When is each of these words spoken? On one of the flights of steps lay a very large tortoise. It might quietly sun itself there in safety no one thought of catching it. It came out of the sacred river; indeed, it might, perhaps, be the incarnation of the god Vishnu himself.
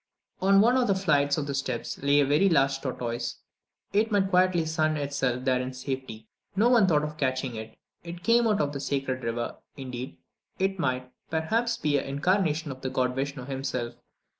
On 0.41 0.61
one 0.61 0.77
of 0.77 0.87
the 0.87 0.95
flights 0.95 1.37
of 1.37 1.55
steps 1.55 2.01
lay 2.01 2.19
a 2.21 2.25
very 2.25 2.49
large 2.49 2.81
tortoise. 2.81 3.37
It 3.93 4.11
might 4.11 4.31
quietly 4.31 4.65
sun 4.65 4.97
itself 4.97 5.45
there 5.45 5.61
in 5.61 5.73
safety 5.73 6.27
no 6.55 6.69
one 6.69 6.87
thought 6.87 7.03
of 7.03 7.17
catching 7.17 7.55
it. 7.55 7.77
It 8.03 8.23
came 8.23 8.47
out 8.47 8.61
of 8.61 8.73
the 8.73 8.79
sacred 8.79 9.23
river; 9.23 9.57
indeed, 9.77 10.17
it 10.57 10.79
might, 10.79 11.11
perhaps, 11.29 11.77
be 11.77 11.97
the 11.97 12.09
incarnation 12.09 12.71
of 12.71 12.81
the 12.81 12.89
god 12.89 13.13
Vishnu 13.15 13.45
himself. 13.45 13.93